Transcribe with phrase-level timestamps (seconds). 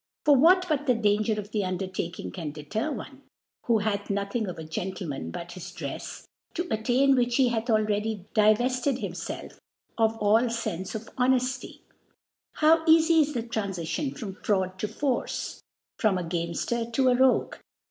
[0.25, 3.19] for what but the Danger of the Undertaking can deter ocbe,
[3.67, 8.25] who hath nothing of a Gentleman but his Drefs, to attain which he hath already
[8.33, 9.59] divefted himfelf q/
[9.99, 11.81] all Senfe of Honefty i
[12.53, 17.15] How cafy is tlie Tranfition from Fraud to Force i from a Gajnefter t9 a
[17.21, 17.59] Rogi^